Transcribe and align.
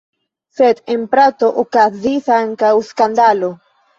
Sed 0.59 0.79
en 0.93 1.03
Prato 1.11 1.51
okazis 1.65 2.31
ankaŭ 2.39 2.73
skandalo. 2.91 3.53